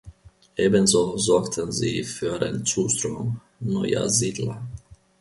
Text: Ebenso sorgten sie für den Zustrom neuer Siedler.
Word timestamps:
Ebenso 0.57 1.15
sorgten 1.19 1.71
sie 1.71 2.03
für 2.03 2.39
den 2.39 2.65
Zustrom 2.65 3.39
neuer 3.59 4.09
Siedler. 4.09 4.59